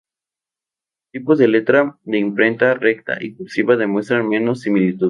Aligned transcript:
Los 1.13 1.21
tipos 1.21 1.37
de 1.37 1.47
letra 1.47 1.95
de 2.05 2.17
imprenta 2.17 2.73
recta 2.73 3.19
y 3.21 3.35
cursiva 3.35 3.75
demuestran 3.75 4.27
menos 4.27 4.61
similitud. 4.61 4.99